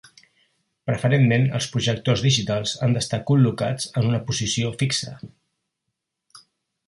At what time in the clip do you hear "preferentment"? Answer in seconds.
0.91-1.43